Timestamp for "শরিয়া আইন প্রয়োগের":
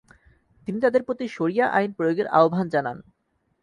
1.27-2.27